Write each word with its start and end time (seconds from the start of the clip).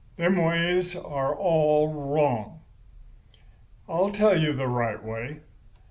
Them 0.15 0.35
ways 0.37 0.95
are 0.95 1.35
all 1.35 1.93
wrong. 1.93 2.61
"I'll 3.87 4.09
tell 4.09 4.35
you 4.35 4.51
the 4.51 4.67
right 4.67 5.03
way. 5.03 5.41